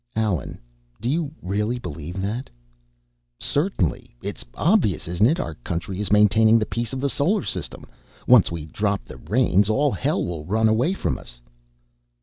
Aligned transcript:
"Allen, 0.15 0.59
do 0.99 1.07
you 1.07 1.29
really 1.43 1.77
believe 1.77 2.23
that?" 2.23 2.49
"Certainly! 3.37 4.15
It's 4.23 4.43
obvious, 4.55 5.07
isn't 5.07 5.27
it? 5.27 5.39
Our 5.39 5.53
country 5.53 5.99
is 6.01 6.11
maintaining 6.11 6.57
the 6.57 6.65
peace 6.65 6.91
of 6.91 6.99
the 7.01 7.07
Solar 7.07 7.43
System 7.43 7.85
once 8.25 8.51
we 8.51 8.65
drop 8.65 9.05
the 9.05 9.17
reins, 9.17 9.69
all 9.69 9.91
hell 9.91 10.25
will 10.25 10.43
run 10.43 10.67
away 10.67 10.93
from 10.95 11.19
us." 11.19 11.39